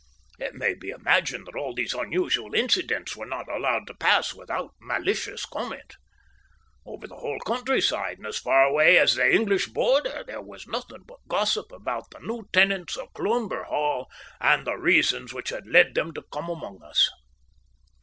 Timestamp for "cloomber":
13.13-13.65